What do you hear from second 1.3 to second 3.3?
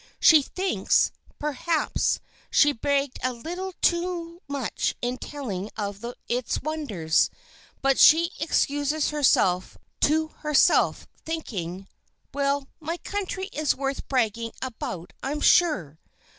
perhaps, she bragged